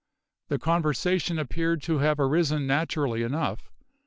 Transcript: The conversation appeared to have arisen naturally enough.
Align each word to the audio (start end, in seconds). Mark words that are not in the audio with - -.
The 0.47 0.57
conversation 0.57 1.37
appeared 1.37 1.83
to 1.83 1.99
have 1.99 2.19
arisen 2.19 2.65
naturally 2.65 3.21
enough. 3.21 3.69